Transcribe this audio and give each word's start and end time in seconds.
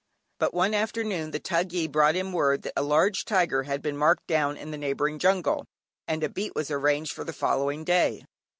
But 0.39 0.55
one 0.55 0.73
afternoon 0.73 1.29
the 1.29 1.39
Thugyi 1.39 1.85
brought 1.85 2.15
in 2.15 2.31
word 2.31 2.63
that 2.63 2.73
a 2.75 2.81
large 2.81 3.23
tiger 3.23 3.61
had 3.61 3.83
been 3.83 3.95
marked 3.95 4.25
down 4.25 4.57
in 4.57 4.71
the 4.71 4.77
neighbouring 4.79 5.19
jungle, 5.19 5.67
and 6.07 6.23
a 6.23 6.29
beat 6.29 6.55
was 6.55 6.71
arranged 6.71 7.11
for 7.13 7.23
the 7.23 7.31
following 7.33 7.83
day. 7.83 8.25